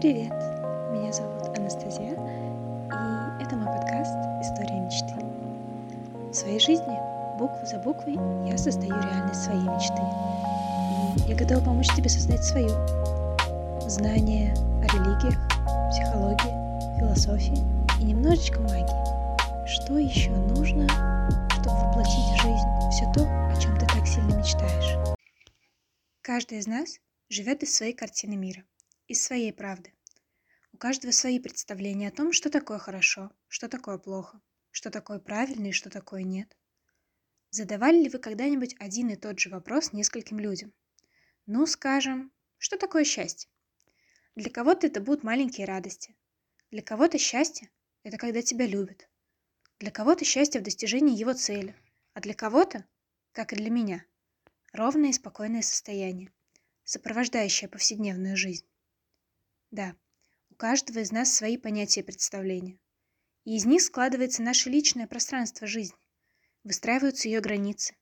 [0.00, 0.32] Привет!
[0.92, 5.14] Меня зовут Анастасия, и это мой подкаст «История мечты».
[6.30, 6.96] В своей жизни,
[7.38, 8.14] букву за буквой,
[8.48, 10.00] я создаю реальность своей мечты.
[11.26, 12.70] И я готова помочь тебе создать свою.
[13.90, 15.38] Знания о религиях,
[15.90, 17.62] психологии, философии
[18.00, 19.66] и немножечко магии.
[19.66, 20.88] Что еще нужно,
[21.60, 24.96] чтобы воплотить в жизнь все то, о чем ты так сильно мечтаешь?
[26.22, 26.88] Каждый из нас
[27.28, 28.62] живет из своей картины мира–
[29.10, 29.92] из своей правды.
[30.72, 35.66] У каждого свои представления о том, что такое хорошо, что такое плохо, что такое правильно
[35.66, 36.56] и что такое нет.
[37.50, 40.72] Задавали ли вы когда-нибудь один и тот же вопрос нескольким людям?
[41.46, 43.50] Ну, скажем, что такое счастье?
[44.36, 46.14] Для кого-то это будут маленькие радости.
[46.70, 47.68] Для кого-то счастье–
[48.04, 49.08] это когда тебя любят.
[49.80, 51.74] Для кого-то счастье в достижении его цели.
[52.14, 52.86] А для кого-то,
[53.32, 54.04] как и для меня,
[54.72, 56.32] ровное и спокойное состояние,
[56.84, 58.69] сопровождающее повседневную жизнь.
[59.70, 59.94] Да,
[60.50, 62.78] у каждого из нас свои понятия и представления.
[63.44, 65.96] И из них складывается наше личное пространство жизни,
[66.64, 67.94] выстраиваются ее границы.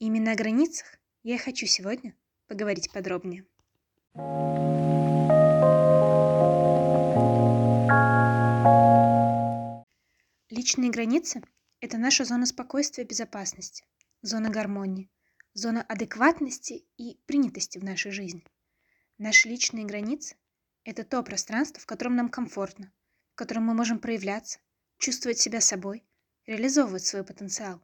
[0.00, 2.16] И именно о границах я и хочу сегодня
[2.48, 3.46] поговорить подробнее.
[10.50, 11.42] Личные границы–
[11.80, 13.84] это наша зона спокойствия и безопасности,
[14.20, 15.10] зона гармонии,
[15.54, 18.44] зона адекватности и принятости в нашей жизни.
[19.18, 20.36] Наши личные границы
[20.84, 22.92] это то пространство, в котором нам комфортно,
[23.32, 24.58] в котором мы можем проявляться,
[24.98, 26.04] чувствовать себя собой,
[26.46, 27.80] реализовывать свой потенциал.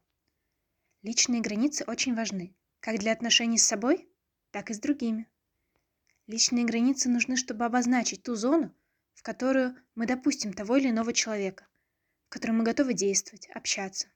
[1.02, 4.08] Личные границы очень важны, как для отношений с собой,
[4.50, 5.28] так и с другими.
[6.26, 8.74] Личные границы нужны, чтобы обозначить ту зону,
[9.14, 11.68] в которую мы допустим того или иного человека,
[12.26, 14.08] в которой мы готовы действовать, общаться.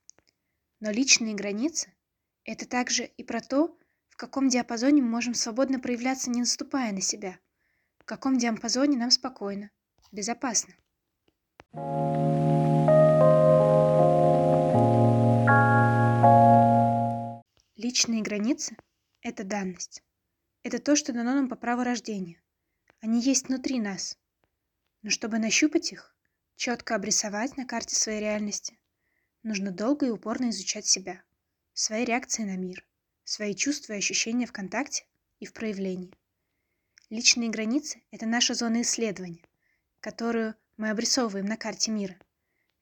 [0.80, 1.94] Но личные границы–
[2.44, 7.00] это также и про то, в каком диапазоне мы можем свободно проявляться, не наступая на
[7.00, 7.38] себя–
[8.02, 9.70] в каком диапазоне нам спокойно,
[10.10, 10.74] безопасно.
[17.76, 18.76] Личные границы–
[19.22, 20.02] это данность.
[20.64, 22.42] Это то, что дано нам по праву рождения.
[23.00, 24.18] Они есть внутри нас.
[25.02, 26.16] Но чтобы нащупать их,
[26.56, 28.80] четко обрисовать на карте своей реальности,
[29.44, 31.22] нужно долго и упорно изучать себя,
[31.72, 32.84] свои реакции на мир,
[33.22, 35.06] свои чувства и ощущения в контакте
[35.38, 36.12] и в проявлении.
[37.12, 39.44] Личные границы– это наша зона исследования,
[40.00, 42.16] которую мы обрисовываем на карте мира.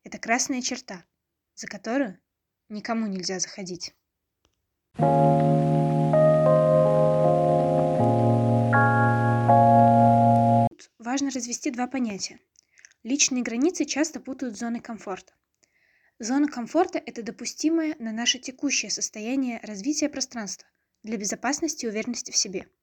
[0.05, 1.05] Это красная черта,
[1.57, 2.17] за которую
[2.69, 3.93] никому нельзя заходить.
[11.01, 12.39] Важно развести два понятия.
[13.03, 15.33] Личные границы часто путают с зоной комфорта.
[16.21, 20.69] Зона комфорта– это допустимое на наше текущее состояние развития пространства
[21.03, 22.69] для безопасности и уверенности в себе–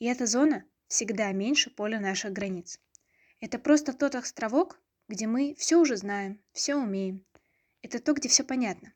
[0.00, 2.80] и эта зона всегда меньше поля наших границ.
[3.38, 7.24] Это просто тот островок, где мы все уже знаем, все умеем.
[7.80, 8.92] Это то, где все понятно.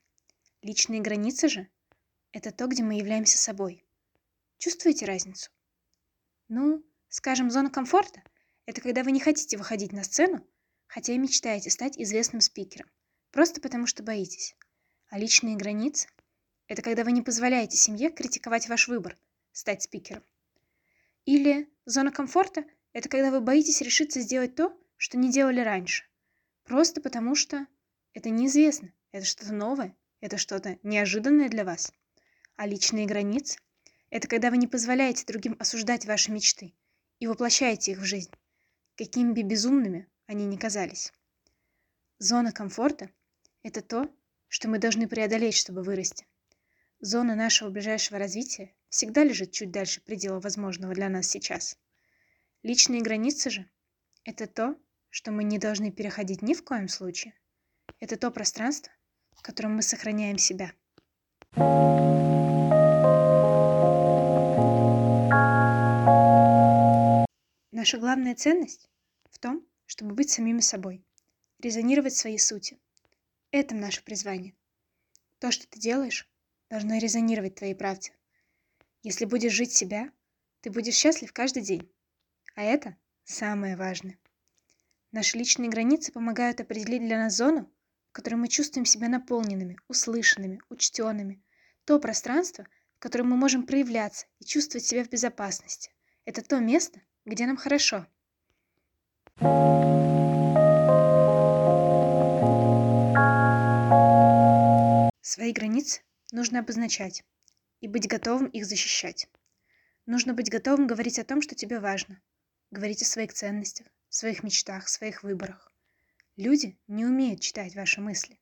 [0.61, 1.67] Личные границы же–
[2.33, 3.85] это то, где мы являемся собой.
[4.57, 5.49] Чувствуете разницу?
[6.49, 8.21] Ну, скажем, зона комфорта–
[8.65, 10.45] это когда вы не хотите выходить на сцену,
[10.87, 12.91] хотя и мечтаете стать известным спикером,
[13.31, 14.57] просто потому что боитесь.
[15.07, 16.09] А личные границы–
[16.67, 19.17] это когда вы не позволяете семье критиковать ваш выбор–
[19.53, 20.23] стать спикером.
[21.25, 26.05] Или зона комфорта– это когда вы боитесь решиться сделать то, что не делали раньше.
[26.63, 27.65] Просто потому что
[28.13, 31.91] это неизвестно, это что-то новое, это что-то неожиданное для вас.
[32.55, 33.59] А личные границы–
[34.11, 36.75] это когда вы не позволяете другим осуждать ваши мечты
[37.19, 38.31] и воплощаете их в жизнь,
[38.95, 41.11] какими бы безумными они ни казались.
[42.19, 43.09] Зона комфорта–
[43.63, 44.09] это то,
[44.47, 46.27] что мы должны преодолеть, чтобы вырасти.
[47.05, 51.77] Зона нашего ближайшего развития всегда лежит чуть дальше предела возможного для нас сейчас.
[52.63, 53.69] Личные границы же–
[54.23, 54.75] это то,
[55.11, 57.35] что мы не должны переходить ни в коем случае.
[57.99, 58.91] Это то пространство,
[59.33, 60.71] в котором мы сохраняем себя.
[67.71, 68.89] Наша главная ценность
[69.29, 71.05] в том, чтобы быть самими собой,
[71.59, 72.79] резонировать своей сути.
[73.51, 74.55] Это наше призвание.
[75.37, 76.27] То, что ты делаешь,
[76.69, 78.11] должно резонировать твоей правде.
[79.03, 80.11] Если будешь жить себя,
[80.61, 81.89] ты будешь счастлив каждый день.
[82.55, 84.17] А это самое важное.
[85.11, 87.71] Наши личные границы помогают определить для нас зону,
[88.09, 91.41] в которой мы чувствуем себя наполненными, услышанными, учтенными.
[91.85, 92.65] То пространство,
[92.95, 95.91] в котором мы можем проявляться и чувствовать себя в безопасности.
[96.25, 98.07] Это то место, где нам хорошо.
[105.21, 106.01] Свои границы
[106.31, 107.23] нужно обозначать
[107.81, 109.29] и быть готовым их защищать.
[110.05, 112.21] Нужно быть готовым говорить о том, что тебе важно.
[112.71, 115.71] говорить о своих ценностях, своих мечтах, своих выборах.
[116.35, 118.39] Люди не умеют читать ваши мысли,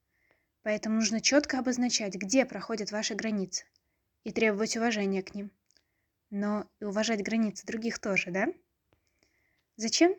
[0.64, 3.66] поэтому нужно четко обозначать, где проходят ваши границы,
[4.24, 5.52] и требовать уважения к ним.
[6.30, 8.48] Но и уважать границы других тоже, да?
[9.76, 10.16] Зачем?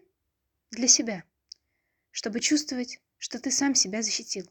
[0.71, 1.25] Для себя.
[2.11, 4.49] Чтобы чувствовать, что ты сам себя защитил.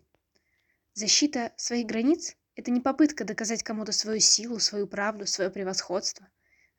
[0.94, 6.28] Защита своих границ– это не попытка доказать кому-то свою силу, свою правду, свое превосходство.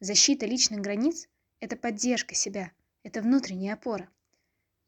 [0.01, 1.27] Защита личных границ–
[1.61, 2.73] это поддержка себя,
[3.03, 4.09] это внутренняя опора.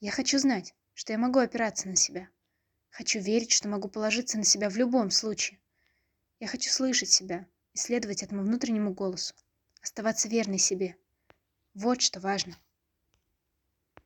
[0.00, 2.28] Я хочу знать, что я могу опираться на себя.
[2.90, 5.58] Хочу верить, что могу положиться на себя в любом случае.
[6.38, 9.34] Я хочу слышать себя и следовать этому внутреннему голосу,
[9.82, 10.96] оставаться верной себе.
[11.74, 12.56] Вот что важно.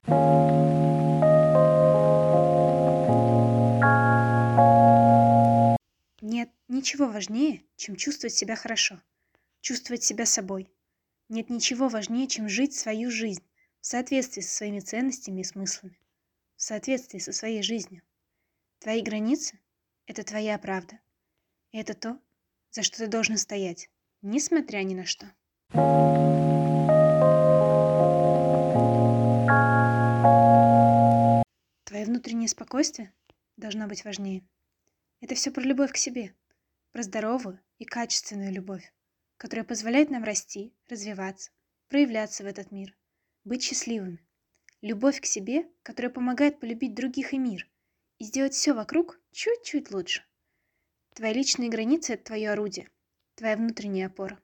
[0.07, 0.90] Нет
[6.71, 9.03] ничего важнее, чем чувствовать себя хорошо,
[9.61, 10.73] чувствовать себя собой.
[11.29, 13.45] Нет ничего важнее, чем жить свою жизнь
[13.81, 15.99] в соответствии со своими ценностями и смыслами
[16.61, 18.03] в соответствии со своей жизнью.
[18.81, 19.59] Твои границы–
[20.07, 21.01] это твоя правда.
[21.73, 22.21] И это то,
[22.71, 23.89] за что ты должен стоять,
[24.21, 25.27] несмотря ни на что.
[31.85, 33.15] Твое внутреннее спокойствие
[33.57, 34.43] должно быть важнее.
[35.23, 36.35] Это все про любовь к себе,
[36.93, 38.93] про здоровую и качественную любовь,
[39.37, 41.51] которая позволяет нам расти, развиваться,
[41.89, 42.97] проявляться в этот мир,
[43.45, 44.25] быть счастливыми.
[44.81, 47.69] Любовь к себе, которая помогает полюбить других и мир,
[48.19, 50.25] и сделать все вокруг чуть-чуть лучше.
[51.15, 52.89] Твои личные границы– это твое орудие,
[53.35, 54.41] твоя внутренняя опора.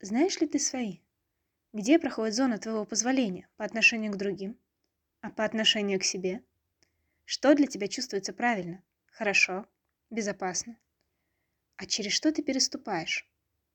[0.00, 1.00] Знаешь ли ты свои?
[1.72, 4.58] Где проходит зона твоего позволения по отношению к другим,
[5.20, 6.42] а по отношению к себе?
[7.24, 9.66] Что для тебя чувствуется правильно, хорошо,
[10.10, 10.78] безопасно?
[11.76, 13.28] А через что ты переступаешь?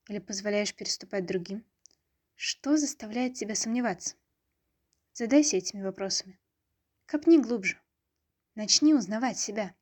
[0.07, 1.63] Или позволяешь переступать другим?
[2.36, 4.15] Что заставляет тебя сомневаться?
[5.13, 6.39] Задайся этими вопросами.
[7.06, 7.80] Копни глубже.
[8.56, 9.75] Начни узнавать себя.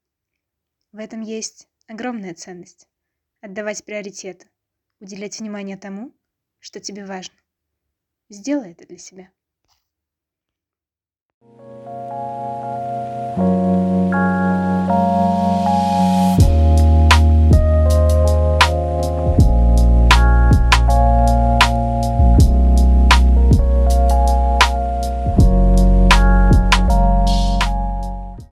[0.92, 2.88] В этом есть огромная ценность.
[3.42, 4.50] Отдавать приоритеты,
[5.00, 6.14] уделять внимание тому,
[6.60, 7.36] что тебе важно.
[8.28, 9.32] Сделай это для себя.
[11.42, 11.79] thank you